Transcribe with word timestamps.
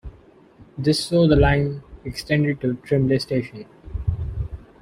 This 0.79 1.05
saw 1.05 1.27
the 1.27 1.35
line 1.35 1.83
extended 2.05 2.59
to 2.61 2.73
Trimley 2.73 3.19
station. 3.21 3.67